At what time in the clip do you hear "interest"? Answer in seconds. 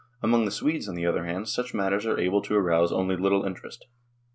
3.45-3.85